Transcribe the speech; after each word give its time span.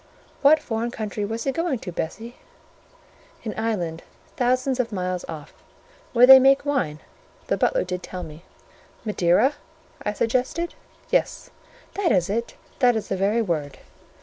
"What 0.41 0.59
foreign 0.59 0.89
country 0.89 1.23
was 1.23 1.43
he 1.43 1.51
going 1.51 1.77
to, 1.77 1.91
Bessie?" 1.91 2.37
"An 3.45 3.53
island 3.55 4.01
thousands 4.35 4.79
of 4.79 4.91
miles 4.91 5.23
off, 5.29 5.53
where 6.11 6.25
they 6.25 6.39
make 6.39 6.65
wine—the 6.65 7.57
butler 7.57 7.83
did 7.83 8.01
tell 8.01 8.23
me—" 8.23 8.43
"Madeira?" 9.05 9.53
I 10.01 10.13
suggested. 10.13 10.73
"Yes, 11.11 11.51
that 11.93 12.11
is 12.11 12.31
it—that 12.31 12.95
is 12.95 13.09
the 13.09 13.15
very 13.15 13.43
word." 13.43 13.77